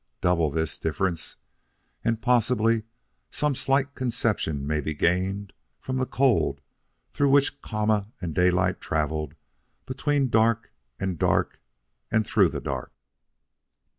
[0.19, 1.35] Double this difference,
[2.03, 2.81] and possibly
[3.29, 5.53] some slight conception may be gained
[5.87, 6.59] of the cold
[7.11, 9.35] through which Kama and Daylight travelled
[9.85, 11.59] between dark and dark
[12.09, 12.91] and through the dark.